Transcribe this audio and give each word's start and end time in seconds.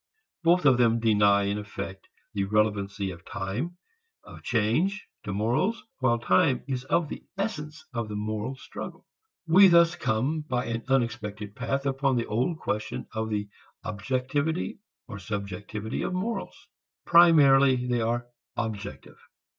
Both 0.41 0.65
of 0.65 0.79
them 0.79 0.99
deny 0.99 1.43
in 1.43 1.59
effect 1.59 2.09
the 2.33 2.45
relevancy 2.45 3.11
of 3.11 3.23
time, 3.23 3.77
of 4.23 4.41
change, 4.41 5.05
to 5.21 5.31
morals, 5.31 5.83
while 5.99 6.17
time 6.17 6.63
is 6.67 6.83
of 6.85 7.07
the 7.07 7.23
essence 7.37 7.85
of 7.93 8.09
the 8.09 8.15
moral 8.15 8.55
struggle. 8.55 9.05
We 9.45 9.67
thus 9.67 9.95
come, 9.95 10.41
by 10.49 10.65
an 10.65 10.85
unexpected 10.87 11.55
path, 11.55 11.85
upon 11.85 12.15
the 12.15 12.25
old 12.25 12.57
question 12.57 13.05
of 13.13 13.29
the 13.29 13.47
objectivity 13.83 14.79
or 15.07 15.19
subjectivity 15.19 16.01
of 16.01 16.15
morals. 16.15 16.55
Primarily 17.05 17.85
they 17.85 18.01
are 18.01 18.25
objective. 18.57 19.19